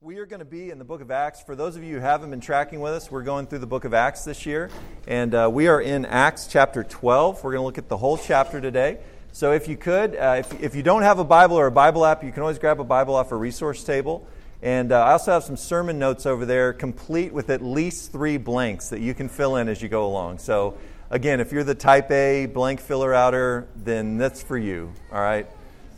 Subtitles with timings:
[0.00, 1.42] We are going to be in the book of Acts.
[1.42, 3.84] For those of you who haven't been tracking with us, we're going through the book
[3.84, 4.70] of Acts this year.
[5.08, 7.42] And uh, we are in Acts chapter 12.
[7.42, 8.98] We're going to look at the whole chapter today.
[9.32, 12.06] So if you could, uh, if, if you don't have a Bible or a Bible
[12.06, 14.24] app, you can always grab a Bible off a resource table.
[14.62, 18.36] And uh, I also have some sermon notes over there, complete with at least three
[18.36, 20.38] blanks that you can fill in as you go along.
[20.38, 20.78] So
[21.10, 25.48] again, if you're the type A blank filler outer, then that's for you, all right?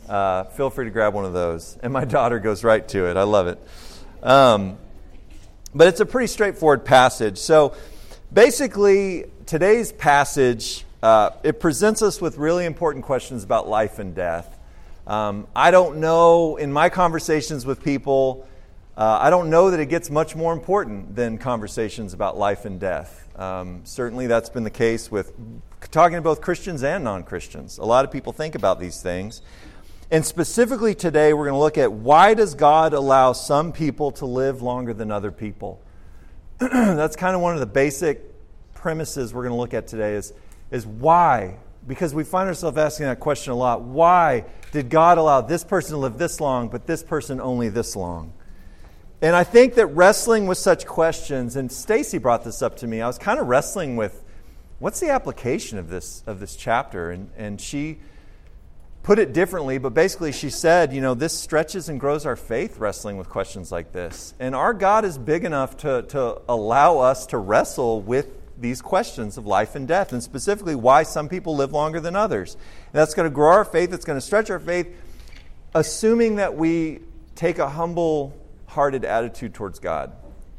[0.09, 1.77] Uh, feel free to grab one of those.
[1.83, 3.15] And my daughter goes right to it.
[3.15, 3.59] I love it.
[4.23, 4.77] Um,
[5.73, 7.37] but it's a pretty straightforward passage.
[7.37, 7.75] So
[8.31, 14.59] basically, today's passage uh, it presents us with really important questions about life and death.
[15.07, 18.47] Um, I don't know in my conversations with people.
[18.95, 22.79] Uh, I don't know that it gets much more important than conversations about life and
[22.79, 23.27] death.
[23.35, 25.33] Um, certainly, that's been the case with
[25.89, 27.79] talking to both Christians and non Christians.
[27.79, 29.41] A lot of people think about these things.
[30.11, 34.25] And specifically today, we're going to look at why does God allow some people to
[34.25, 35.81] live longer than other people?
[36.57, 38.21] That's kind of one of the basic
[38.73, 40.33] premises we're going to look at today is,
[40.69, 41.59] is why?
[41.87, 43.83] Because we find ourselves asking that question a lot.
[43.83, 47.95] Why did God allow this person to live this long, but this person only this
[47.95, 48.33] long?
[49.21, 52.99] And I think that wrestling with such questions, and Stacy brought this up to me,
[52.99, 54.25] I was kind of wrestling with
[54.79, 57.11] what's the application of this, of this chapter?
[57.11, 57.99] And, and she
[59.03, 62.77] put it differently, but basically she said, you know, this stretches and grows our faith
[62.77, 64.33] wrestling with questions like this.
[64.39, 68.27] And our God is big enough to, to allow us to wrestle with
[68.59, 72.53] these questions of life and death, and specifically why some people live longer than others.
[72.53, 74.87] And that's going to grow our faith, it's going to stretch our faith,
[75.73, 76.99] assuming that we
[77.33, 80.13] take a humble hearted attitude towards God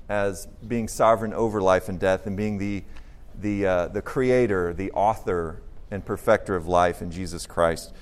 [0.09, 2.83] as being sovereign over life and death and being the,
[3.41, 7.93] the, uh, the creator, the author, and perfecter of life in Jesus Christ.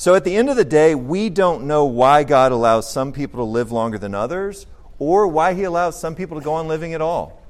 [0.00, 3.40] So at the end of the day, we don't know why God allows some people
[3.40, 4.64] to live longer than others
[4.98, 7.42] or why He allows some people to go on living at all.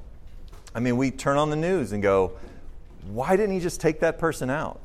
[0.75, 2.33] I mean, we turn on the news and go,
[3.07, 4.81] why didn't He just take that person out?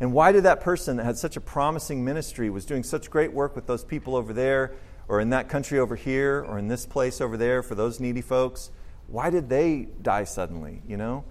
[0.00, 3.34] And why did that person that had such a promising ministry, was doing such great
[3.34, 4.72] work with those people over there,
[5.06, 8.22] or in that country over here, or in this place over there for those needy
[8.22, 8.70] folks,
[9.08, 11.24] why did they die suddenly, you know?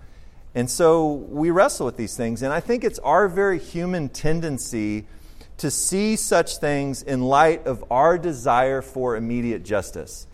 [0.53, 2.44] And so we wrestle with these things.
[2.44, 5.08] And I think it's our very human tendency
[5.57, 10.28] to see such things in light of our desire for immediate justice.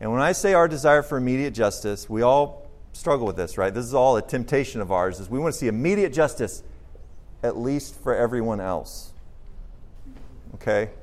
[0.00, 3.72] And when I say our desire for immediate justice, we all struggle with this, right?
[3.72, 6.62] This is all a temptation of ours is we want to see immediate justice
[7.42, 9.12] at least for everyone else.
[10.54, 10.90] Okay?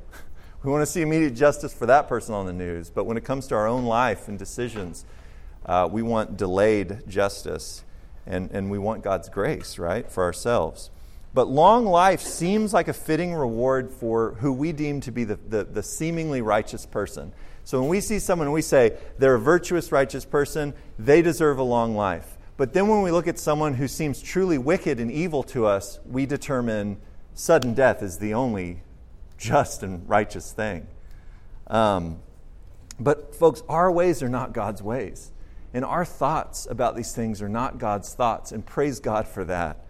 [0.63, 3.23] We want to see immediate justice for that person on the news, but when it
[3.23, 5.05] comes to our own life and decisions,
[5.63, 7.83] uh, we want delayed justice
[8.25, 10.89] and, and we want God's grace, right, for ourselves.
[11.35, 15.35] But long life seems like a fitting reward for who we deem to be the,
[15.35, 17.33] the, the, seemingly righteous person.
[17.65, 21.63] So when we see someone we say they're a virtuous, righteous person, they deserve a
[21.63, 22.37] long life.
[22.55, 25.99] But then when we look at someone who seems truly wicked and evil to us,
[26.05, 27.01] we determine
[27.33, 28.81] sudden death is the only
[29.37, 30.87] just and righteous thing.
[31.67, 32.19] Um,
[32.97, 35.33] but, folks, our ways are not God's ways.
[35.73, 38.53] And our thoughts about these things are not God's thoughts.
[38.53, 39.84] And praise God for that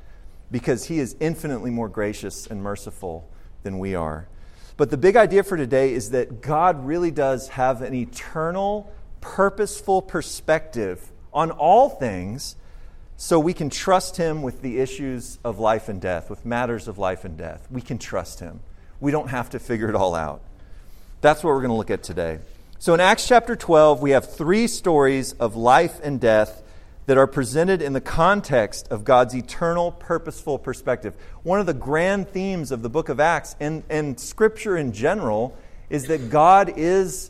[0.55, 3.27] because he is infinitely more gracious and merciful
[3.63, 4.25] than we are.
[4.77, 8.89] But the big idea for today is that God really does have an eternal,
[9.19, 12.55] purposeful perspective on all things
[13.17, 16.97] so we can trust him with the issues of life and death, with matters of
[16.97, 17.67] life and death.
[17.69, 18.61] We can trust him.
[19.01, 20.41] We don't have to figure it all out.
[21.19, 22.39] That's what we're going to look at today.
[22.79, 26.61] So in Acts chapter 12, we have three stories of life and death
[27.05, 31.15] that are presented in the context of God's eternal, purposeful perspective.
[31.43, 35.55] One of the grand themes of the book of Acts and, and Scripture in general
[35.89, 37.29] is that God is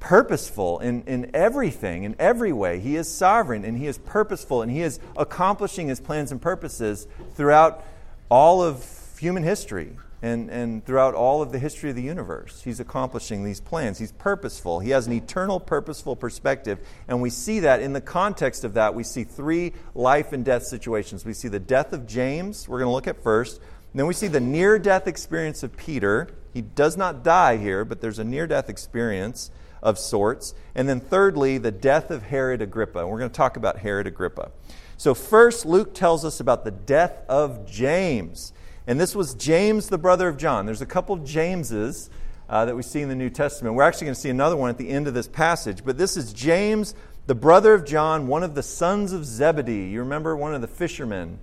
[0.00, 2.80] purposeful in, in everything, in every way.
[2.80, 7.06] He is sovereign and He is purposeful and He is accomplishing His plans and purposes
[7.34, 7.84] throughout
[8.28, 8.84] all of
[9.20, 12.62] human history and, and throughout all of the history of the universe.
[12.62, 13.98] He's accomplishing these plans.
[13.98, 14.78] He's purposeful.
[14.78, 16.78] He has an eternal, purposeful perspective.
[17.08, 20.62] And we see that in the context of that, we see three life and death
[20.62, 21.24] situations.
[21.24, 23.60] We see the death of James, we're going to look at first.
[23.94, 26.28] Then we see the near death experience of Peter.
[26.54, 29.50] He does not die here, but there's a near death experience
[29.82, 30.54] of sorts.
[30.74, 33.00] And then thirdly, the death of Herod Agrippa.
[33.00, 34.50] And we're going to talk about Herod Agrippa.
[34.96, 38.52] So, first, Luke tells us about the death of James.
[38.86, 40.66] And this was James, the brother of John.
[40.66, 42.10] There's a couple Jameses
[42.48, 43.76] uh, that we see in the New Testament.
[43.76, 45.84] We're actually going to see another one at the end of this passage.
[45.84, 46.94] But this is James,
[47.26, 49.88] the brother of John, one of the sons of Zebedee.
[49.88, 51.38] You remember one of the fishermen,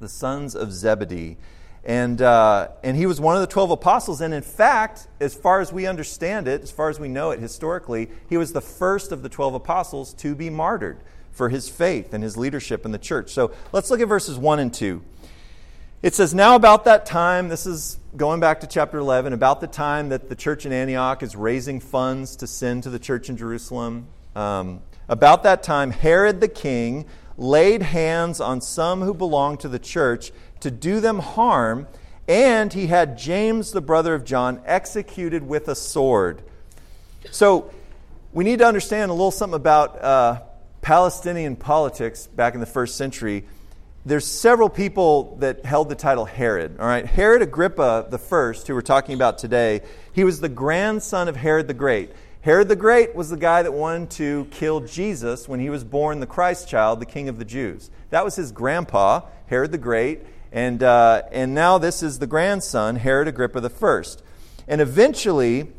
[0.00, 1.36] the sons of Zebedee.
[1.84, 4.22] And, uh, and he was one of the 12 apostles.
[4.22, 7.40] And in fact, as far as we understand it, as far as we know it
[7.40, 10.98] historically, he was the first of the 12 apostles to be martyred
[11.30, 13.30] for his faith and his leadership in the church.
[13.30, 15.02] So let's look at verses 1 and 2.
[16.04, 19.66] It says, Now about that time, this is going back to chapter 11, about the
[19.66, 23.38] time that the church in Antioch is raising funds to send to the church in
[23.38, 24.08] Jerusalem.
[24.36, 27.06] Um, about that time, Herod the king
[27.38, 30.30] laid hands on some who belonged to the church
[30.60, 31.88] to do them harm,
[32.28, 36.42] and he had James, the brother of John, executed with a sword.
[37.30, 37.72] So
[38.30, 40.42] we need to understand a little something about uh,
[40.82, 43.46] Palestinian politics back in the first century.
[44.06, 46.76] There's several people that held the title Herod.
[46.78, 49.80] All right, Herod Agrippa the first, who we're talking about today,
[50.12, 52.10] he was the grandson of Herod the Great.
[52.42, 56.20] Herod the Great was the guy that wanted to kill Jesus when he was born,
[56.20, 57.90] the Christ child, the King of the Jews.
[58.10, 60.20] That was his grandpa, Herod the Great.
[60.52, 64.22] And, uh, and now this is the grandson, Herod Agrippa the first.
[64.68, 65.72] And eventually,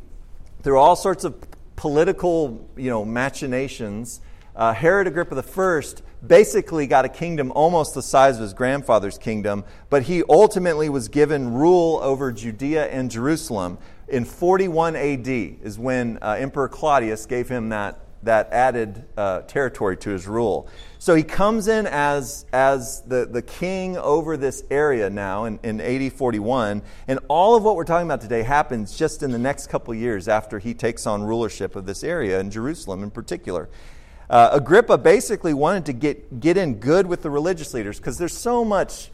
[0.63, 1.35] through all sorts of
[1.75, 4.19] political you know, machinations,
[4.55, 5.81] uh, Herod Agrippa I
[6.25, 11.09] basically got a kingdom almost the size of his grandfather's kingdom, but he ultimately was
[11.09, 13.77] given rule over Judea and Jerusalem.
[14.07, 19.97] In 41 AD is when uh, Emperor Claudius gave him that, that added uh, territory
[19.97, 20.69] to his rule.
[20.99, 25.81] So he comes in as, as the, the king over this area now in, in
[25.81, 26.81] AD 41.
[27.07, 30.27] And all of what we're talking about today happens just in the next couple years
[30.27, 33.69] after he takes on rulership of this area in Jerusalem in particular.
[34.29, 38.37] Uh, Agrippa basically wanted to get, get in good with the religious leaders because there's
[38.37, 39.11] so much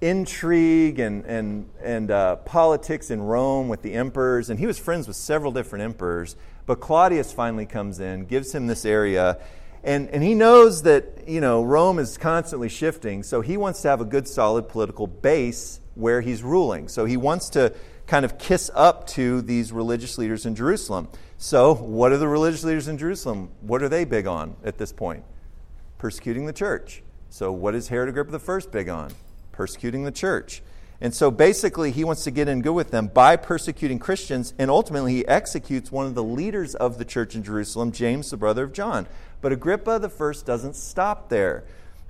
[0.00, 4.50] intrigue and, and, and uh, politics in Rome with the emperors.
[4.50, 6.36] And he was friends with several different emperors.
[6.66, 9.38] But Claudius finally comes in, gives him this area
[9.82, 13.88] and, and he knows that, you know, Rome is constantly shifting, so he wants to
[13.88, 16.88] have a good, solid political base where he's ruling.
[16.88, 17.74] So he wants to
[18.10, 21.06] kind of kiss up to these religious leaders in Jerusalem.
[21.38, 23.50] So, what are the religious leaders in Jerusalem?
[23.60, 25.22] What are they big on at this point?
[25.96, 27.04] Persecuting the church.
[27.28, 29.12] So, what is Herod Agrippa I big on?
[29.52, 30.60] Persecuting the church.
[31.00, 34.72] And so basically, he wants to get in good with them by persecuting Christians, and
[34.72, 38.64] ultimately, he executes one of the leaders of the church in Jerusalem, James, the brother
[38.64, 39.06] of John.
[39.40, 41.62] But Agrippa the first doesn't stop there.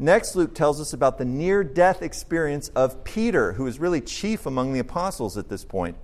[0.02, 4.47] Next, Luke tells us about the near death experience of Peter, who is really chief
[4.47, 5.94] among the apostles at this point.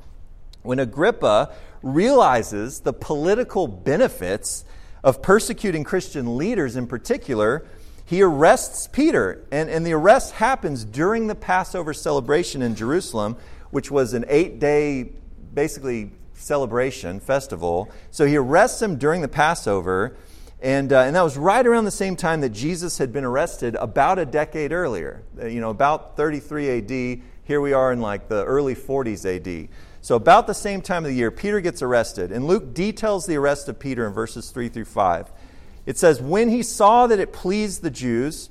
[0.60, 4.66] When Agrippa realizes the political benefits
[5.02, 7.64] of persecuting Christian leaders in particular,
[8.04, 9.43] he arrests Peter.
[9.50, 13.38] And, and the arrest happens during the Passover celebration in Jerusalem,
[13.70, 15.12] which was an eight day,
[15.54, 17.90] basically, celebration, festival.
[18.10, 20.19] So he arrests him during the Passover.
[20.67, 23.77] And, uh, and that was right around the same time that Jesus had been arrested
[23.77, 25.23] about a decade earlier.
[25.41, 27.23] Uh, you know, about 33 AD.
[27.45, 29.69] Here we are in like the early 40s AD.
[30.03, 32.33] So, about the same time of the year, Peter gets arrested.
[32.33, 35.31] And Luke details the arrest of Peter in verses 3 through 5.
[35.87, 38.51] It says, When he saw that it pleased the Jews,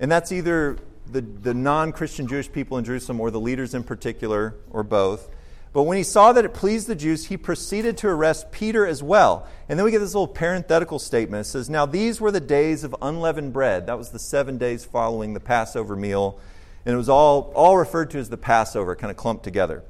[0.00, 3.84] and that's either the, the non Christian Jewish people in Jerusalem or the leaders in
[3.84, 5.28] particular, or both,
[5.74, 9.02] but when he saw that it pleased the Jews, he proceeded to arrest Peter as
[9.02, 9.48] well.
[9.68, 11.46] And then we get this little parenthetical statement.
[11.46, 13.88] It says, Now these were the days of unleavened bread.
[13.88, 16.38] That was the seven days following the Passover meal.
[16.86, 19.82] And it was all, all referred to as the Passover, kind of clumped together.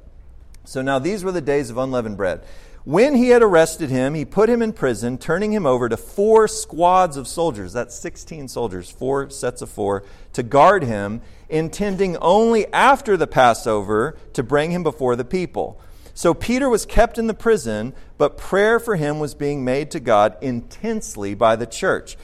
[0.65, 2.43] So now these were the days of unleavened bread.
[2.85, 6.47] When he had arrested him, he put him in prison, turning him over to four
[6.47, 7.73] squads of soldiers.
[7.73, 10.05] That's 16 soldiers, four sets of four,
[10.35, 15.81] to guard him intending only after the Passover to bring him before the people.
[16.13, 20.01] So Peter was kept in the prison, but prayer for him was being made to
[20.01, 22.19] God intensely by the church.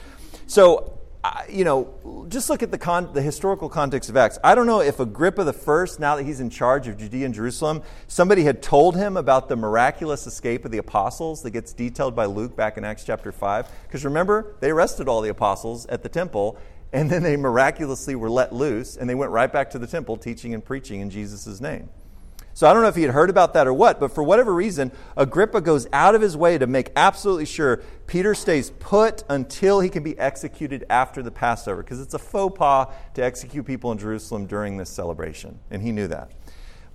[0.45, 1.00] So,
[1.51, 4.39] you know, just look at the, con- the historical context of Acts.
[4.43, 7.33] I don't know if Agrippa the first, now that he's in charge of Judea and
[7.33, 12.15] Jerusalem, somebody had told him about the miraculous escape of the apostles that gets detailed
[12.15, 13.67] by Luke back in Acts chapter 5.
[13.83, 16.57] Because remember, they arrested all the apostles at the temple
[16.93, 20.17] and then they miraculously were let loose and they went right back to the temple
[20.17, 21.89] teaching and preaching in Jesus' name.
[22.53, 24.53] So I don't know if he had heard about that or what, but for whatever
[24.53, 29.79] reason, Agrippa goes out of his way to make absolutely sure Peter stays put until
[29.79, 33.91] he can be executed after the Passover, because it's a faux pas to execute people
[33.91, 36.31] in Jerusalem during this celebration, and he knew that.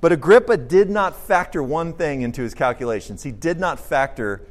[0.00, 3.22] But Agrippa did not factor one thing into his calculations.
[3.22, 4.42] He did not factor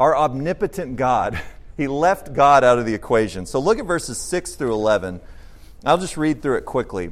[0.00, 1.40] our omnipotent God
[1.76, 3.46] He left God out of the equation.
[3.46, 5.20] So look at verses 6 through 11.
[5.84, 7.10] I'll just read through it quickly.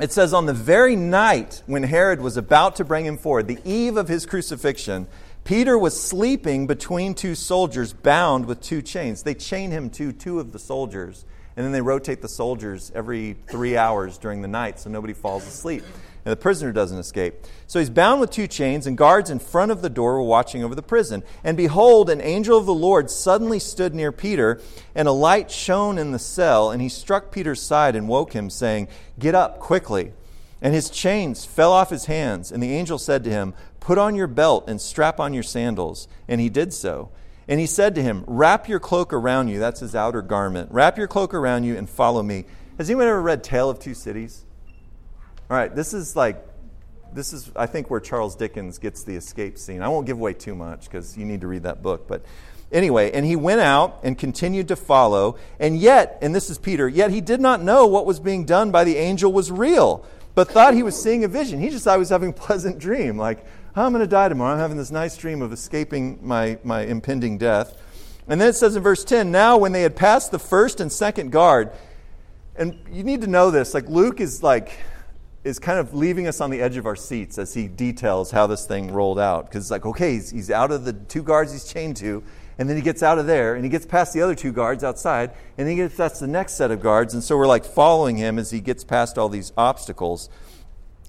[0.00, 3.58] It says, On the very night when Herod was about to bring him forward, the
[3.66, 5.06] eve of his crucifixion,
[5.44, 9.22] Peter was sleeping between two soldiers bound with two chains.
[9.22, 13.36] They chain him to two of the soldiers, and then they rotate the soldiers every
[13.48, 15.84] three hours during the night so nobody falls asleep.
[16.24, 17.34] And the prisoner doesn't escape.
[17.66, 20.62] So he's bound with two chains, and guards in front of the door were watching
[20.62, 21.22] over the prison.
[21.42, 24.60] And behold, an angel of the Lord suddenly stood near Peter,
[24.94, 28.50] and a light shone in the cell, and he struck Peter's side and woke him,
[28.50, 30.12] saying, Get up quickly.
[30.62, 34.14] And his chains fell off his hands, and the angel said to him, Put on
[34.14, 36.06] your belt and strap on your sandals.
[36.28, 37.10] And he did so.
[37.48, 39.58] And he said to him, Wrap your cloak around you.
[39.58, 40.70] That's his outer garment.
[40.70, 42.44] Wrap your cloak around you and follow me.
[42.78, 44.44] Has anyone ever read Tale of Two Cities?
[45.50, 46.46] All right, this is like,
[47.12, 49.82] this is, I think, where Charles Dickens gets the escape scene.
[49.82, 52.06] I won't give away too much because you need to read that book.
[52.06, 52.24] But
[52.70, 55.38] anyway, and he went out and continued to follow.
[55.58, 58.70] And yet, and this is Peter, yet he did not know what was being done
[58.70, 61.58] by the angel was real, but thought he was seeing a vision.
[61.58, 63.18] He just thought he was having a pleasant dream.
[63.18, 64.52] Like, oh, I'm going to die tomorrow.
[64.52, 67.76] I'm having this nice dream of escaping my, my impending death.
[68.28, 70.92] And then it says in verse 10 Now, when they had passed the first and
[70.92, 71.72] second guard,
[72.54, 74.78] and you need to know this, like Luke is like,
[75.42, 78.46] is kind of leaving us on the edge of our seats as he details how
[78.46, 79.46] this thing rolled out.
[79.46, 82.22] Because it's like, okay, he's, he's out of the two guards he's chained to,
[82.58, 84.84] and then he gets out of there, and he gets past the other two guards
[84.84, 87.14] outside, and he gets that's the next set of guards.
[87.14, 90.28] And so we're like following him as he gets past all these obstacles.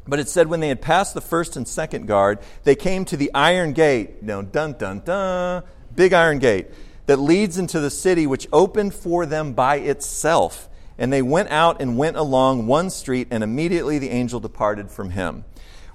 [0.07, 3.17] But it said when they had passed the first and second guard, they came to
[3.17, 4.23] the iron gate.
[4.23, 6.67] Know, dun dun dun, big iron gate
[7.05, 10.69] that leads into the city, which opened for them by itself.
[11.01, 15.09] And they went out and went along one street, and immediately the angel departed from
[15.09, 15.45] him.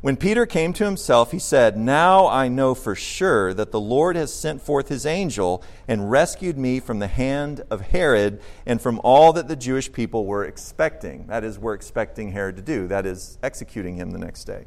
[0.01, 4.17] When Peter came to himself, he said, Now I know for sure that the Lord
[4.17, 9.01] has sent forth his angel and rescued me from the hand of Herod and from
[9.05, 11.29] all that the Jewish people were expecting.
[11.29, 12.89] That is, were expecting Herod to do.
[12.89, 14.67] That is, executing him the next day.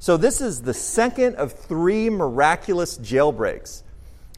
[0.00, 3.84] So, this is the second of three miraculous jailbreaks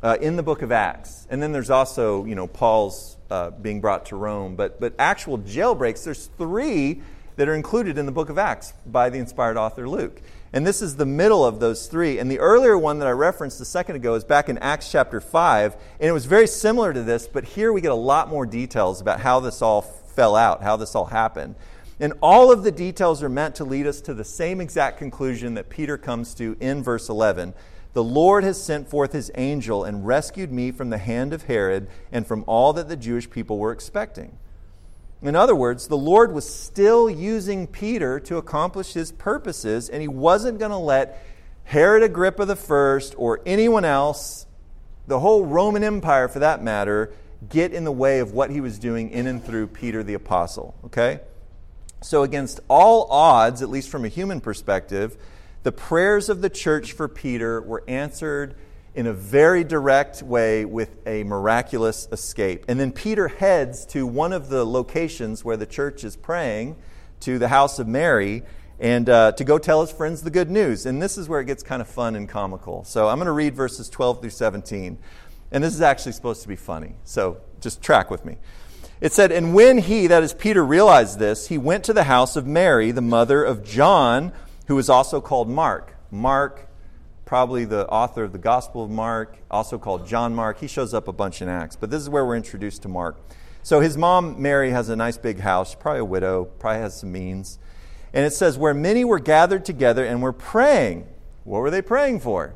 [0.03, 1.27] uh, in the book of Acts.
[1.31, 4.57] And then there's also, you know, Paul's uh, being brought to Rome.
[4.57, 7.03] But, but actual jailbreaks, there's three
[7.37, 10.21] that are included in the book of Acts by the inspired author Luke.
[10.53, 12.19] And this is the middle of those three.
[12.19, 15.21] And the earlier one that I referenced a second ago is back in Acts chapter
[15.21, 15.77] 5.
[16.01, 19.01] And it was very similar to this, but here we get a lot more details
[19.01, 21.55] about how this all fell out, how this all happened.
[22.01, 25.55] And all of the details are meant to lead us to the same exact conclusion
[25.55, 27.55] that Peter comes to in verse 11
[27.93, 31.89] the Lord has sent forth his angel and rescued me from the hand of Herod
[32.13, 34.39] and from all that the Jewish people were expecting.
[35.23, 40.09] In other words, the Lord was still using Peter to accomplish his purposes, and he
[40.09, 41.27] wasn't going to let
[41.65, 44.47] Herod Agrippa I or anyone else,
[45.07, 47.13] the whole Roman Empire for that matter,
[47.49, 50.75] get in the way of what he was doing in and through Peter the Apostle.
[50.87, 51.21] Okay?
[52.03, 55.19] So, against all odds, at least from a human perspective,
[55.63, 58.55] the prayers of the church for Peter were answered
[58.95, 62.65] in a very direct way with a miraculous escape.
[62.67, 66.77] And then Peter heads to one of the locations where the church is praying,
[67.21, 68.43] to the house of Mary,
[68.81, 70.87] and uh, to go tell his friends the good news.
[70.87, 72.83] And this is where it gets kind of fun and comical.
[72.85, 74.99] So I'm going to read verses 12 through 17.
[75.53, 76.95] And this is actually supposed to be funny.
[77.05, 78.39] So just track with me.
[79.01, 82.37] It said, And when he, that is Peter, realized this, he went to the house
[82.37, 84.33] of Mary, the mother of John
[84.71, 85.97] who is also called Mark.
[86.13, 86.69] Mark,
[87.25, 90.61] probably the author of the Gospel of Mark, also called John Mark.
[90.61, 93.19] He shows up a bunch in Acts, but this is where we're introduced to Mark.
[93.65, 97.11] So his mom, Mary, has a nice big house, probably a widow, probably has some
[97.11, 97.59] means.
[98.13, 101.09] And it says, where many were gathered together and were praying.
[101.43, 102.55] What were they praying for?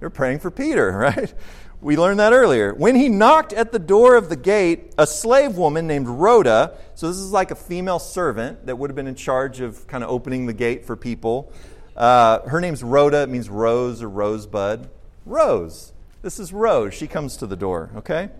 [0.00, 1.34] They were praying for Peter, right?
[1.82, 2.72] We learned that earlier.
[2.72, 7.08] When he knocked at the door of the gate, a slave woman named Rhoda, so
[7.08, 10.10] this is like a female servant that would have been in charge of kind of
[10.10, 11.52] opening the gate for people.
[11.96, 14.88] Uh, her name's Rhoda, it means rose or rosebud.
[15.26, 15.92] Rose.
[16.22, 16.94] This is Rose.
[16.94, 18.30] She comes to the door, okay?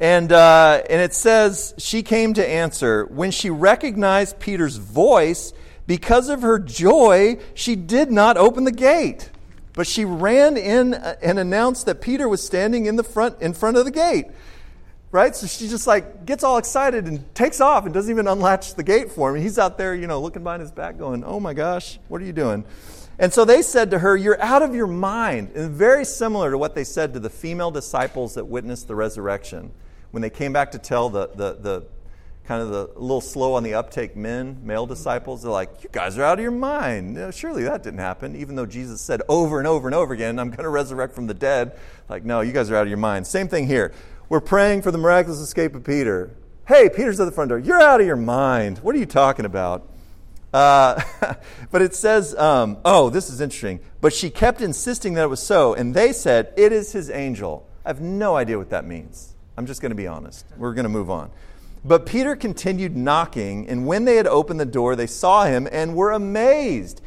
[0.00, 3.04] And, uh, and it says, she came to answer.
[3.06, 5.52] When she recognized Peter's voice,
[5.86, 9.30] because of her joy, she did not open the gate.
[9.72, 13.76] But she ran in and announced that Peter was standing in the front in front
[13.76, 14.26] of the gate.
[15.12, 15.34] Right?
[15.34, 18.82] So she just like gets all excited and takes off and doesn't even unlatch the
[18.82, 19.42] gate for him.
[19.42, 22.24] He's out there, you know, looking behind his back going, "Oh my gosh, what are
[22.24, 22.64] you doing?"
[23.20, 25.50] And so they said to her, You're out of your mind.
[25.54, 29.72] And very similar to what they said to the female disciples that witnessed the resurrection.
[30.10, 31.86] When they came back to tell the, the, the
[32.50, 36.18] kind of the little slow on the uptake men, male disciples, they're like, You guys
[36.18, 37.16] are out of your mind.
[37.32, 40.48] Surely that didn't happen, even though Jesus said over and over and over again, I'm
[40.48, 41.78] going to resurrect from the dead.
[42.08, 43.28] Like, no, you guys are out of your mind.
[43.28, 43.92] Same thing here.
[44.28, 46.34] We're praying for the miraculous escape of Peter.
[46.66, 47.60] Hey, Peter's at the front door.
[47.60, 48.78] You're out of your mind.
[48.78, 49.88] What are you talking about?
[50.52, 51.00] Uh,
[51.70, 53.78] but it says, um, oh, this is interesting.
[54.00, 57.68] But she kept insisting that it was so, and they said, It is his angel.
[57.84, 59.36] I have no idea what that means.
[59.56, 60.44] I'm just going to be honest.
[60.56, 61.30] We're going to move on.
[61.84, 65.94] But Peter continued knocking, and when they had opened the door, they saw him and
[65.94, 67.00] were amazed.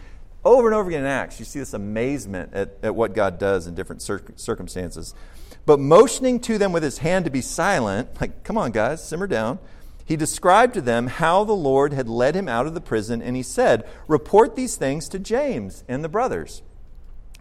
[0.43, 3.67] Over and over again in Acts, you see this amazement at, at what God does
[3.67, 5.13] in different cir- circumstances.
[5.65, 9.27] But motioning to them with his hand to be silent, like, come on, guys, simmer
[9.27, 9.59] down,
[10.05, 13.37] he described to them how the Lord had led him out of the prison, and
[13.37, 16.61] he said, Report these things to James and the brothers.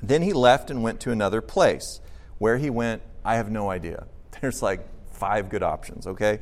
[0.00, 2.00] Then he left and went to another place.
[2.38, 4.06] Where he went, I have no idea.
[4.40, 6.40] There's like five good options, okay?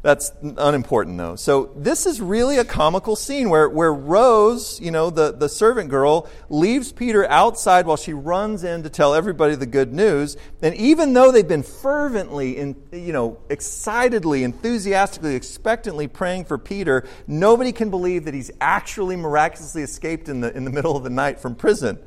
[0.00, 1.34] That's unimportant, though.
[1.34, 5.90] So, this is really a comical scene where, where Rose, you know, the, the servant
[5.90, 10.36] girl, leaves Peter outside while she runs in to tell everybody the good news.
[10.62, 17.04] And even though they've been fervently, and, you know, excitedly, enthusiastically, expectantly praying for Peter,
[17.26, 21.10] nobody can believe that he's actually miraculously escaped in the, in the middle of the
[21.10, 21.98] night from prison.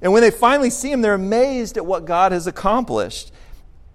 [0.00, 3.32] And when they finally see him, they're amazed at what God has accomplished.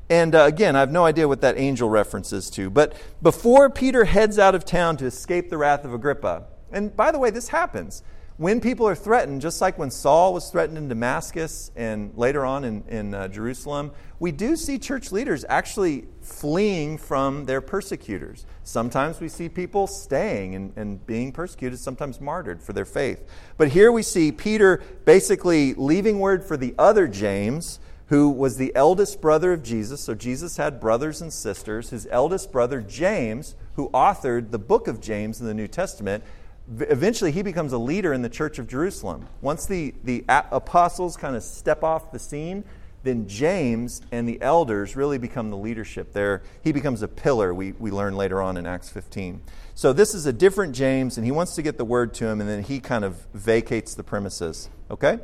[0.10, 2.70] And uh, again, I have no idea what that angel references to.
[2.70, 7.12] But before Peter heads out of town to escape the wrath of Agrippa, and by
[7.12, 8.04] the way, this happens.
[8.38, 12.66] When people are threatened, just like when Saul was threatened in Damascus and later on
[12.66, 18.46] in, in uh, Jerusalem, we do see church leaders actually fleeing from their persecutors.
[18.64, 23.28] Sometimes we see people staying and, and being persecuted, sometimes martyred for their faith.
[23.58, 28.74] But here we see Peter basically leaving word for the other James who was the
[28.76, 30.02] eldest brother of Jesus.
[30.02, 31.90] So Jesus had brothers and sisters.
[31.90, 36.24] His eldest brother, James, who authored the book of James in the New Testament,
[36.70, 39.28] eventually he becomes a leader in the church of Jerusalem.
[39.42, 42.64] Once the, the apostles kind of step off the scene,
[43.04, 46.44] then James and the elders really become the leadership there.
[46.64, 49.42] He becomes a pillar, we, we learn later on in Acts 15.
[49.76, 52.42] So this is a different James, and he wants to get the word to him,
[52.42, 54.70] and then he kind of vacates the premises.
[54.90, 55.20] Okay?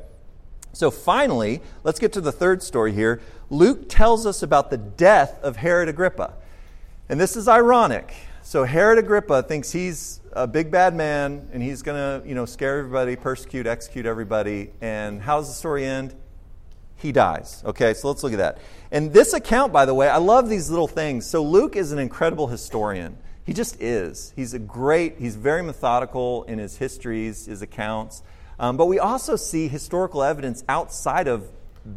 [0.74, 3.22] So finally, let's get to the third story here.
[3.51, 6.34] Luke tells us about the death of Herod Agrippa.
[7.08, 8.13] And this is ironic.
[8.42, 12.46] So Herod Agrippa thinks he's a big bad man and he's going to, you know,
[12.46, 14.72] scare everybody, persecute, execute everybody.
[14.82, 16.15] And how does the story end?
[16.98, 17.62] He dies.
[17.65, 18.58] Okay, so let's look at that.
[18.92, 21.25] And this account, by the way, I love these little things.
[21.25, 23.18] So Luke is an incredible historian.
[23.46, 24.33] He just is.
[24.36, 28.24] He's a great, he's very methodical in his histories, his accounts.
[28.59, 31.50] Um, but we also see historical evidence outside of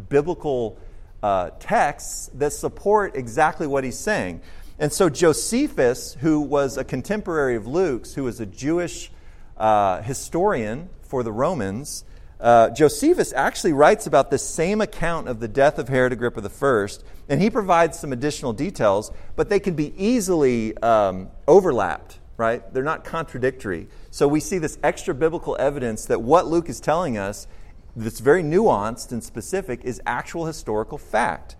[0.08, 0.78] biblical
[1.22, 4.40] uh, texts that support exactly what he's saying.
[4.78, 9.10] And so Josephus, who was a contemporary of Luke's, who was a Jewish
[9.56, 12.04] uh, historian for the Romans,
[12.38, 16.88] uh, Josephus actually writes about the same account of the death of Herod Agrippa I,
[17.30, 22.62] and he provides some additional details, but they can be easily um, overlapped right?
[22.72, 23.88] They're not contradictory.
[24.10, 27.46] So we see this extra biblical evidence that what Luke is telling us,
[27.94, 31.56] that's very nuanced and specific, is actual historical fact.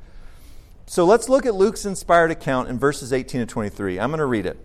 [0.86, 3.98] So let's look at Luke's inspired account in verses 18 to 23.
[3.98, 4.58] I'm going to read it.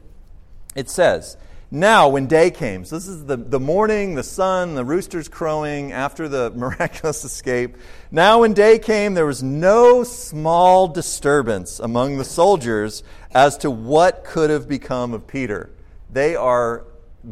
[0.75, 1.37] It says,
[1.71, 5.93] Now, when day came, so this is the, the morning, the sun, the roosters crowing
[5.93, 7.77] after the miraculous escape.
[8.11, 14.23] Now, when day came, there was no small disturbance among the soldiers as to what
[14.25, 15.71] could have become of Peter
[16.11, 16.85] they are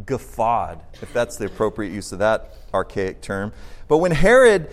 [0.06, 3.52] guffawed, if that's the appropriate use of that archaic term.
[3.88, 4.72] But when Herod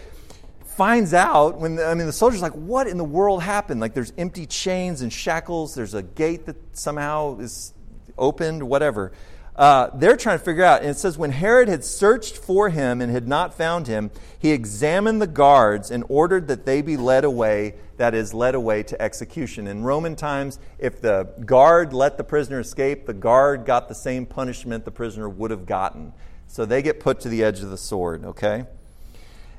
[0.77, 3.81] finds out, when the, I mean the soldiers like, what in the world happened?
[3.81, 5.75] Like there's empty chains and shackles.
[5.75, 7.73] There's a gate that somehow is
[8.19, 9.13] opened, whatever.
[9.57, 10.83] Uh, they're trying to figure out.
[10.83, 14.51] And it says, when Herod had searched for him and had not found him, he
[14.51, 19.01] examined the guards and ordered that they be led away, that is, led away to
[19.01, 19.67] execution.
[19.67, 24.27] In Roman times, if the guard let the prisoner escape, the guard got the same
[24.27, 26.13] punishment the prisoner would have gotten.
[26.49, 28.67] So they get put to the edge of the sword, okay?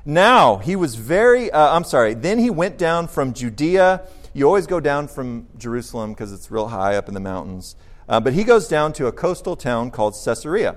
[0.04, 4.02] Now, he was very, uh, I'm sorry, then he went down from Judea.
[4.32, 7.74] You always go down from Jerusalem because it's real high up in the mountains
[8.08, 10.76] uh, but he goes down to a coastal town called Caesarea,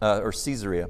[0.00, 0.88] uh, or Caesarea.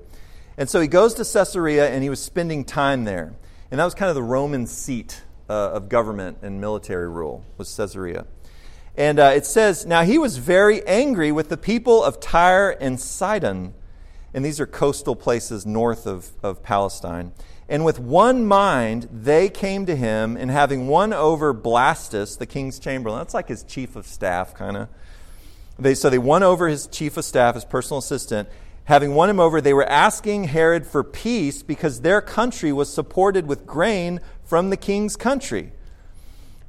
[0.57, 3.35] And so he goes to Caesarea and he was spending time there.
[3.71, 7.75] And that was kind of the Roman seat uh, of government and military rule, was
[7.77, 8.27] Caesarea.
[8.97, 12.99] And uh, it says, Now he was very angry with the people of Tyre and
[12.99, 13.75] Sidon.
[14.35, 17.33] And these are coastal places north of, of Palestine.
[17.69, 22.79] And with one mind, they came to him, and having won over Blastus, the king's
[22.79, 24.89] chamberlain, that's like his chief of staff, kind of
[25.79, 28.49] they, so they won over his chief of staff, his personal assistant.
[28.85, 33.47] Having won him over, they were asking Herod for peace because their country was supported
[33.47, 35.73] with grain from the king's country.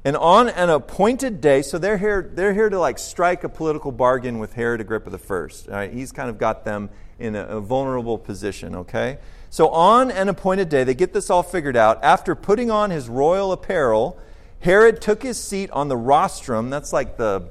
[0.04, 3.92] And on an appointed day, so they're here, they're here to like strike a political
[3.92, 5.48] bargain with Herod Agrippa I.
[5.68, 5.92] Right?
[5.92, 9.18] He's kind of got them in a, a vulnerable position, okay?
[9.50, 12.02] So on an appointed day, they get this all figured out.
[12.02, 14.18] After putting on his royal apparel,
[14.60, 17.48] Herod took his seat on the rostrum, that's like the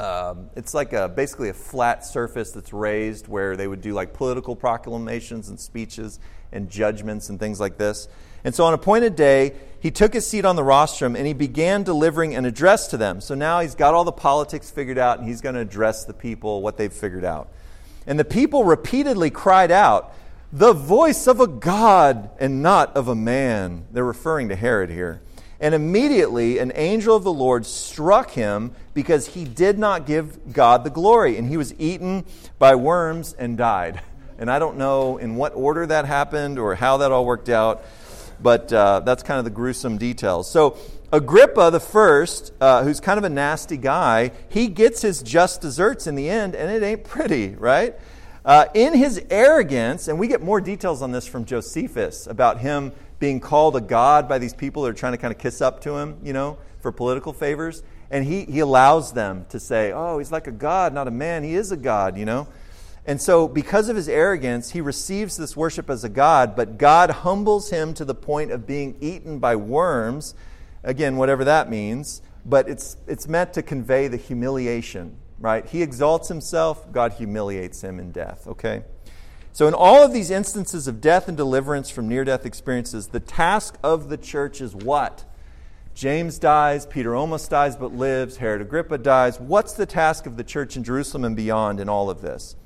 [0.00, 4.14] um, it's like a, basically a flat surface that's raised where they would do like
[4.14, 6.18] political proclamations and speeches
[6.52, 8.08] and judgments and things like this.
[8.42, 11.82] And so on appointed day, he took his seat on the rostrum and he began
[11.82, 13.20] delivering an address to them.
[13.20, 16.14] So now he's got all the politics figured out and he's going to address the
[16.14, 17.50] people what they've figured out.
[18.06, 20.14] And the people repeatedly cried out,
[20.50, 23.84] The voice of a God and not of a man.
[23.92, 25.20] They're referring to Herod here.
[25.60, 30.84] And immediately an angel of the Lord struck him because he did not give God
[30.84, 31.36] the glory.
[31.36, 32.24] And he was eaten
[32.58, 34.00] by worms and died.
[34.38, 37.84] And I don't know in what order that happened or how that all worked out,
[38.40, 40.50] but uh, that's kind of the gruesome details.
[40.50, 40.78] So,
[41.12, 46.06] Agrippa the first, uh, who's kind of a nasty guy, he gets his just desserts
[46.06, 47.96] in the end, and it ain't pretty, right?
[48.44, 52.92] Uh, in his arrogance, and we get more details on this from Josephus about him
[53.18, 55.80] being called a god by these people that are trying to kind of kiss up
[55.80, 57.82] to him, you know, for political favors.
[58.10, 61.44] And he, he allows them to say, oh, he's like a god, not a man.
[61.44, 62.48] He is a god, you know.
[63.06, 67.10] And so, because of his arrogance, he receives this worship as a god, but God
[67.10, 70.34] humbles him to the point of being eaten by worms.
[70.82, 72.20] Again, whatever that means.
[72.44, 75.66] But it's, it's meant to convey the humiliation, right?
[75.66, 78.82] He exalts himself, God humiliates him in death, okay?
[79.52, 83.20] So, in all of these instances of death and deliverance from near death experiences, the
[83.20, 85.24] task of the church is what?
[85.94, 89.38] James dies, Peter almost dies but lives, Herod Agrippa dies.
[89.38, 92.56] What's the task of the church in Jerusalem and beyond in all of this?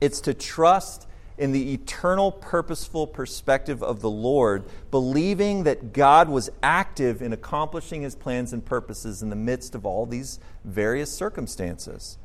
[0.00, 1.06] It's to trust
[1.38, 8.02] in the eternal, purposeful perspective of the Lord, believing that God was active in accomplishing
[8.02, 12.16] his plans and purposes in the midst of all these various circumstances.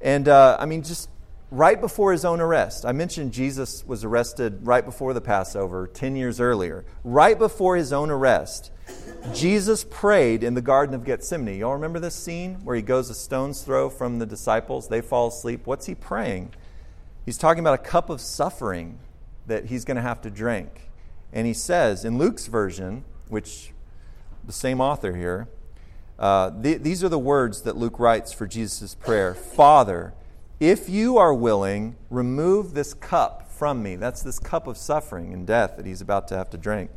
[0.00, 1.10] And uh, I mean, just
[1.52, 2.86] right before his own arrest.
[2.86, 6.86] I mentioned Jesus was arrested right before the Passover, 10 years earlier.
[7.04, 8.72] Right before his own arrest,
[9.34, 11.58] Jesus prayed in the Garden of Gethsemane.
[11.58, 14.88] Y'all remember this scene where he goes a stone's throw from the disciples?
[14.88, 15.66] They fall asleep.
[15.66, 16.54] What's he praying?
[17.26, 18.98] He's talking about a cup of suffering
[19.46, 20.88] that he's going to have to drink.
[21.34, 23.72] And he says in Luke's version, which
[24.42, 25.48] the same author here,
[26.18, 30.14] uh, th- these are the words that Luke writes for Jesus' prayer Father,
[30.62, 33.96] if you are willing, remove this cup from me.
[33.96, 36.92] That's this cup of suffering and death that he's about to have to drink,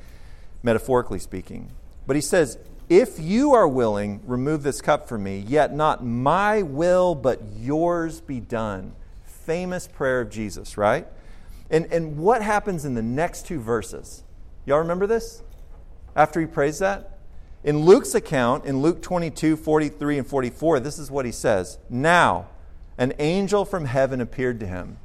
[0.62, 1.72] metaphorically speaking.
[2.06, 6.62] But he says, If you are willing, remove this cup from me, yet not my
[6.62, 8.94] will, but yours be done.
[9.24, 11.08] Famous prayer of Jesus, right?
[11.72, 14.24] And, and what happens in the next two verses?
[14.68, 15.42] Y'all remember this?
[16.16, 17.18] After he prays that?
[17.64, 22.50] In Luke's account, in Luke 22, 43, and 44, this is what he says Now,
[22.98, 24.98] an angel from heaven appeared to him.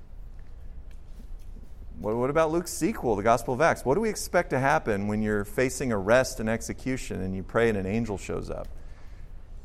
[2.00, 3.85] What, about Luke's sequel, the Gospel of Acts?
[3.85, 7.68] What do we expect to happen when you're facing arrest and execution and you pray
[7.68, 8.68] and an angel shows up?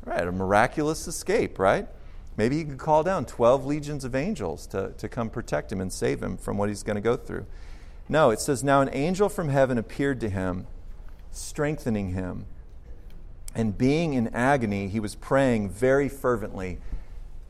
[0.03, 1.87] Right, a miraculous escape, right?
[2.35, 5.93] Maybe he could call down 12 legions of angels to, to come protect him and
[5.93, 7.45] save him from what he's going to go through.
[8.09, 10.67] No, it says, Now an angel from heaven appeared to him,
[11.31, 12.45] strengthening him.
[13.55, 16.79] And being in agony, he was praying very fervently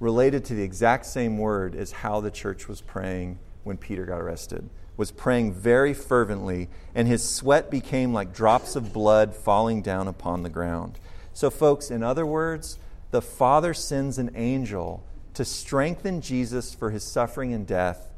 [0.05, 4.21] related to the exact same word as how the church was praying when Peter got
[4.21, 4.69] arrested.
[4.97, 10.43] Was praying very fervently, and his sweat became like drops of blood falling down upon
[10.43, 10.99] the ground.
[11.33, 12.77] So, folks, in other words,
[13.09, 18.11] the Father sends an angel to strengthen Jesus for his suffering and death,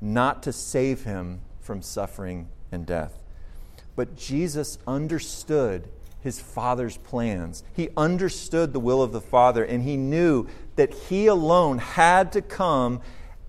[0.00, 3.18] not to save him from suffering and death.
[3.94, 5.86] But Jesus understood
[6.26, 7.62] his Father's plans.
[7.72, 12.42] He understood the will of the Father, and he knew that he alone had to
[12.42, 13.00] come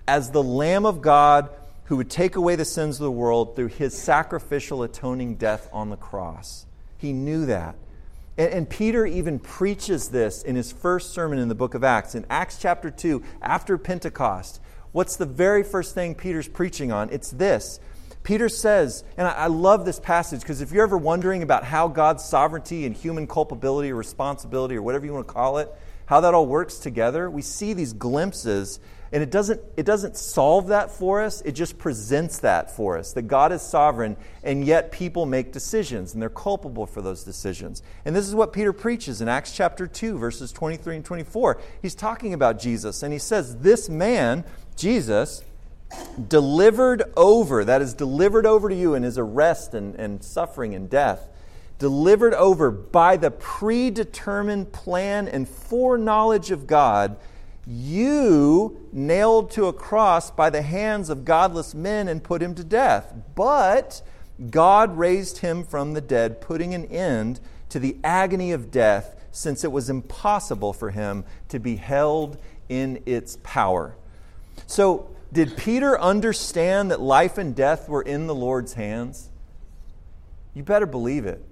[0.07, 1.49] as the Lamb of God
[1.85, 5.89] who would take away the sins of the world through his sacrificial atoning death on
[5.89, 6.67] the cross.
[6.99, 7.75] He knew that.
[8.37, 12.13] And, Peter even preaches this in his first sermon in the book of Acts.
[12.13, 14.61] In Acts chapter 2, after Pentecost,
[14.91, 17.09] what's the very first thing Peter's preaching on?
[17.09, 17.79] It's this.
[18.27, 22.25] Peter says, and I, love this passage because if you're ever wondering about how God's
[22.25, 25.73] sovereignty and human culpability or responsibility or whatever you want to call it,
[26.07, 28.81] how that all works together, we see these glimpses
[29.13, 33.13] and it doesn't, it doesn't solve that for us, it just presents that for us
[33.13, 37.81] that God is sovereign, and yet people make decisions, and they're culpable for those decisions.
[38.03, 41.61] And this is what Peter preaches in Acts chapter 2, verses 23 and 24.
[41.81, 44.43] He's talking about Jesus, and he says, This man,
[44.75, 45.41] Jesus,
[46.27, 50.89] delivered over, that is, delivered over to you in his arrest and, and suffering and
[50.89, 51.29] death,
[51.79, 57.17] delivered over by the predetermined plan and foreknowledge of God
[57.67, 62.63] you nailed to a cross by the hands of godless men and put him to
[62.63, 63.13] death.
[63.35, 64.01] But
[64.49, 69.65] God raised him from the dead, putting an end to the agony of death, since
[69.65, 72.37] it was impossible for him to be held
[72.69, 73.95] in its power.
[74.65, 79.29] So, did Peter understand that life and death were in the Lord's hands?
[80.53, 81.43] You better believe it.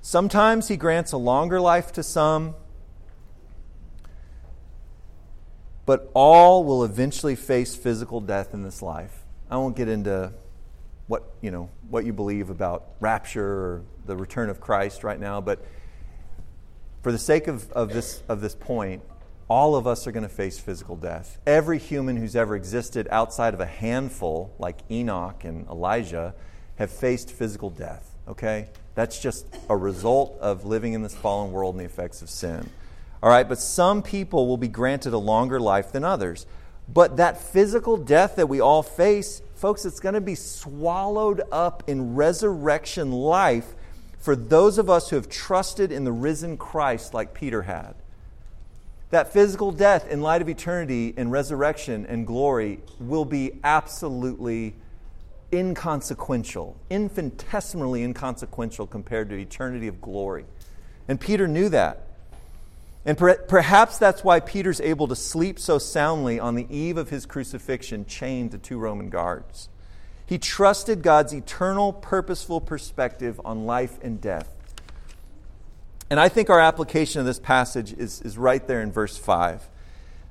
[0.00, 2.54] Sometimes he grants a longer life to some,
[5.84, 9.24] but all will eventually face physical death in this life.
[9.50, 10.32] I won't get into
[11.08, 15.40] what, you know, what you believe about rapture or the return of Christ right now,
[15.40, 15.64] but
[17.02, 19.02] for the sake of, of, this, of this point,
[19.48, 21.38] all of us are going to face physical death.
[21.46, 26.34] Every human who's ever existed outside of a handful, like Enoch and Elijah,
[26.76, 28.68] have faced physical death, okay?
[28.94, 32.68] That's just a result of living in this fallen world and the effects of sin.
[33.22, 36.46] All right, but some people will be granted a longer life than others.
[36.88, 41.82] But that physical death that we all face, folks, it's going to be swallowed up
[41.86, 43.74] in resurrection life
[44.18, 47.94] for those of us who have trusted in the risen Christ like Peter had.
[49.10, 54.74] That physical death in light of eternity and resurrection and glory will be absolutely
[55.52, 60.44] inconsequential, infinitesimally inconsequential compared to eternity of glory.
[61.08, 62.04] And Peter knew that.
[63.06, 67.08] And per- perhaps that's why Peter's able to sleep so soundly on the eve of
[67.08, 69.70] his crucifixion, chained to two Roman guards.
[70.26, 74.54] He trusted God's eternal, purposeful perspective on life and death.
[76.10, 79.68] And I think our application of this passage is, is right there in verse 5.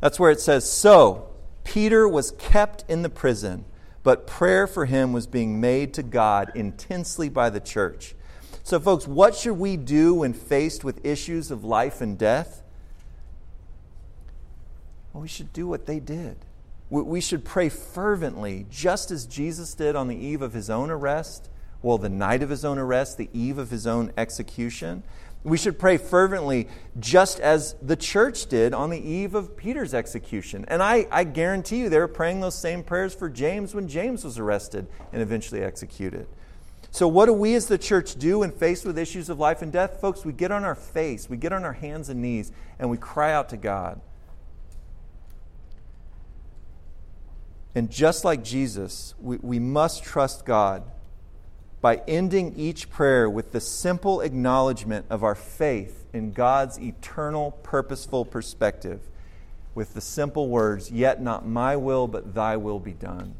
[0.01, 1.29] That's where it says, So,
[1.63, 3.65] Peter was kept in the prison,
[4.03, 8.15] but prayer for him was being made to God intensely by the church.
[8.63, 12.63] So, folks, what should we do when faced with issues of life and death?
[15.13, 16.37] Well, we should do what they did.
[16.89, 21.49] We should pray fervently, just as Jesus did on the eve of his own arrest,
[21.81, 25.03] well, the night of his own arrest, the eve of his own execution.
[25.47, 26.67] We should pray fervently,
[26.99, 30.65] just as the church did on the eve of Peter's execution.
[30.67, 34.25] And I, I guarantee you, they were praying those same prayers for James when James
[34.25, 36.27] was arrested and eventually executed.
[36.91, 39.71] So, what do we as the church do when faced with issues of life and
[39.71, 40.01] death?
[40.01, 42.97] Folks, we get on our face, we get on our hands and knees, and we
[42.97, 44.01] cry out to God.
[47.73, 50.83] And just like Jesus, we, we must trust God
[51.87, 58.25] by ending each prayer with the simple acknowledgement of our faith in God's eternal, purposeful
[58.25, 58.99] perspective,
[59.73, 63.35] with the simple words, Yet not my will, but thy will be done.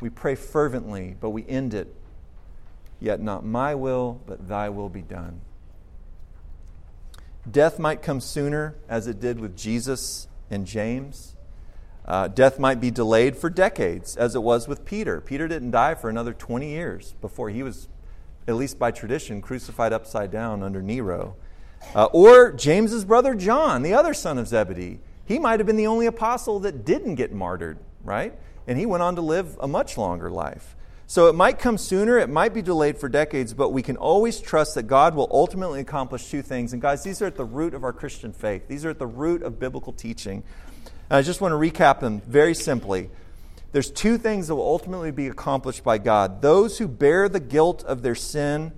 [0.00, 1.94] We pray fervently, but we end it,
[2.98, 5.42] Yet not my will, but thy will be done.
[7.50, 11.31] Death might come sooner, as it did with Jesus and James.
[12.04, 15.20] Uh, death might be delayed for decades, as it was with Peter.
[15.20, 17.88] Peter didn't die for another 20 years before he was,
[18.48, 21.36] at least by tradition, crucified upside down under Nero.
[21.94, 24.98] Uh, or James's brother John, the other son of Zebedee.
[25.24, 28.36] He might have been the only apostle that didn't get martyred, right?
[28.66, 30.76] And he went on to live a much longer life.
[31.06, 34.40] So it might come sooner, it might be delayed for decades, but we can always
[34.40, 36.72] trust that God will ultimately accomplish two things.
[36.72, 39.06] And guys, these are at the root of our Christian faith, these are at the
[39.06, 40.42] root of biblical teaching.
[41.12, 43.10] And I just want to recap them very simply.
[43.72, 46.40] There's two things that will ultimately be accomplished by God.
[46.40, 48.72] Those who bear the guilt of their sin,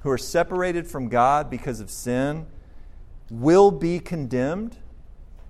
[0.00, 2.44] who are separated from God because of sin,
[3.30, 4.76] will be condemned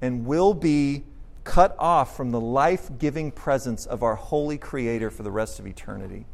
[0.00, 1.02] and will be
[1.42, 5.66] cut off from the life giving presence of our holy Creator for the rest of
[5.66, 6.24] eternity.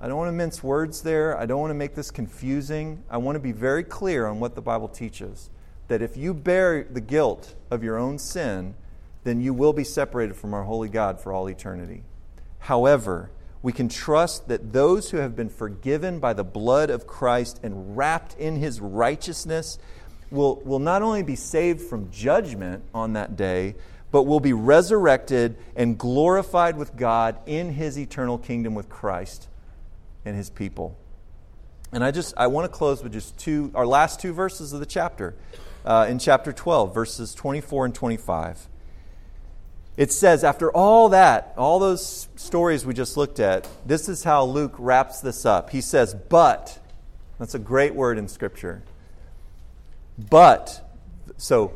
[0.00, 1.38] I don't want to mince words there.
[1.38, 3.04] I don't want to make this confusing.
[3.08, 5.50] I want to be very clear on what the Bible teaches
[5.88, 8.74] that if you bear the guilt of your own sin,
[9.24, 12.02] then you will be separated from our holy God for all eternity.
[12.60, 13.30] However,
[13.62, 17.96] we can trust that those who have been forgiven by the blood of Christ and
[17.96, 19.78] wrapped in his righteousness
[20.30, 23.74] will, will not only be saved from judgment on that day,
[24.12, 29.48] but will be resurrected and glorified with God in his eternal kingdom with Christ
[30.24, 30.96] and his people.
[31.92, 34.80] And I just I want to close with just two our last two verses of
[34.80, 35.34] the chapter
[35.86, 38.68] uh, in chapter 12, verses 24 and 25.
[39.96, 44.44] It says, after all that, all those stories we just looked at, this is how
[44.44, 45.70] Luke wraps this up.
[45.70, 46.78] He says, But,
[47.38, 48.82] that's a great word in Scripture.
[50.18, 50.86] But,
[51.38, 51.72] so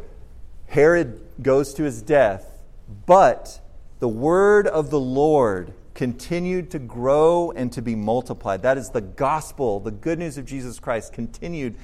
[0.68, 2.62] Herod goes to his death,
[3.06, 3.60] but
[4.00, 8.62] the word of the Lord continued to grow and to be multiplied.
[8.62, 11.76] That is the gospel, the good news of Jesus Christ continued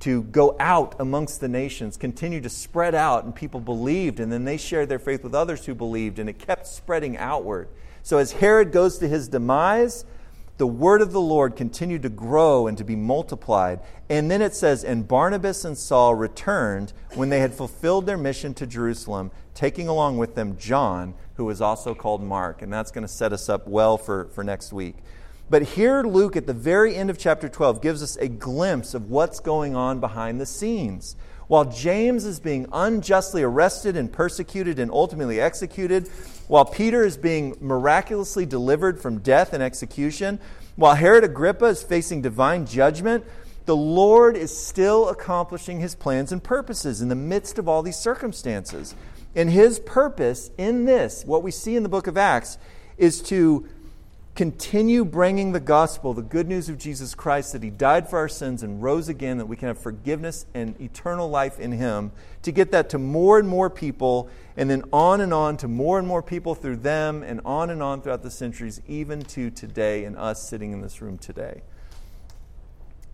[0.00, 4.44] to go out amongst the nations, continue to spread out, and people believed, and then
[4.44, 7.68] they shared their faith with others who believed, and it kept spreading outward.
[8.02, 10.04] So as Herod goes to his demise,
[10.60, 13.80] the word of the Lord continued to grow and to be multiplied.
[14.10, 18.52] And then it says, And Barnabas and Saul returned when they had fulfilled their mission
[18.54, 22.60] to Jerusalem, taking along with them John, who was also called Mark.
[22.60, 24.96] And that's going to set us up well for, for next week.
[25.50, 29.10] But here, Luke, at the very end of chapter 12, gives us a glimpse of
[29.10, 31.16] what's going on behind the scenes.
[31.48, 36.06] While James is being unjustly arrested and persecuted and ultimately executed,
[36.46, 40.38] while Peter is being miraculously delivered from death and execution,
[40.76, 43.24] while Herod Agrippa is facing divine judgment,
[43.66, 47.98] the Lord is still accomplishing his plans and purposes in the midst of all these
[47.98, 48.94] circumstances.
[49.34, 52.56] And his purpose in this, what we see in the book of Acts,
[52.96, 53.68] is to
[54.34, 58.28] continue bringing the gospel, the good news of Jesus Christ, that he died for our
[58.28, 62.12] sins and rose again, that we can have forgiveness and eternal life in him,
[62.42, 65.98] to get that to more and more people, and then on and on to more
[65.98, 70.04] and more people through them, and on and on throughout the centuries, even to today
[70.04, 71.62] and us sitting in this room today.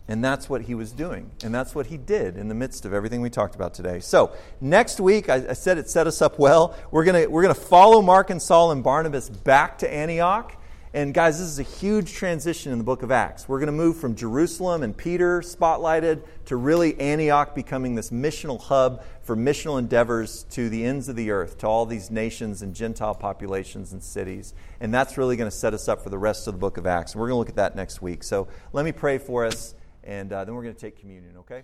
[0.09, 1.31] And that's what he was doing.
[1.43, 3.99] And that's what he did in the midst of everything we talked about today.
[3.99, 6.77] So, next week, I, I said it set us up well.
[6.91, 10.55] We're going we're going to follow Mark and Saul and Barnabas back to Antioch.
[10.93, 13.49] And guys, this is a huge transition in the book of Acts.
[13.49, 18.59] We're going to move from Jerusalem and Peter spotlighted to really Antioch becoming this missional
[18.59, 22.73] hub for missional endeavors to the ends of the earth, to all these nations and
[22.73, 24.53] Gentile populations and cities.
[24.79, 26.87] And that's really going to set us up for the rest of the book of
[26.87, 27.11] Acts.
[27.11, 28.23] And we're going to look at that next week.
[28.23, 31.63] So let me pray for us, and uh, then we're going to take communion, okay?